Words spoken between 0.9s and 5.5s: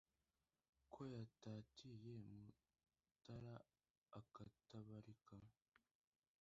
ko yatatiye mutara akatabarika,